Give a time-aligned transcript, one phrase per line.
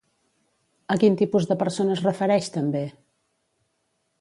[0.95, 2.85] A quin tipus de persona es refereix, també?